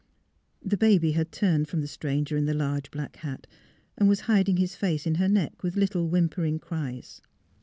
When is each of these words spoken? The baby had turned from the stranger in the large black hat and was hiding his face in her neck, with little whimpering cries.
The 0.63 0.77
baby 0.77 1.11
had 1.11 1.31
turned 1.31 1.67
from 1.67 1.81
the 1.81 1.87
stranger 1.87 2.35
in 2.35 2.45
the 2.47 2.55
large 2.55 2.89
black 2.89 3.17
hat 3.17 3.45
and 3.95 4.09
was 4.09 4.21
hiding 4.21 4.57
his 4.57 4.75
face 4.75 5.05
in 5.05 5.13
her 5.21 5.27
neck, 5.29 5.61
with 5.61 5.75
little 5.75 6.07
whimpering 6.09 6.57
cries. 6.57 7.21